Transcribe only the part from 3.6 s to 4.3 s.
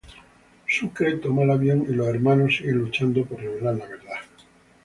la verdad.